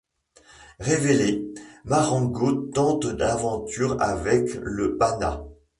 Révélé, 0.79 1.45
Marangos 1.85 2.71
tente 2.73 3.05
l'aventure 3.05 4.01
avec 4.01 4.51
le 4.55 4.97
Pana. 4.97 5.43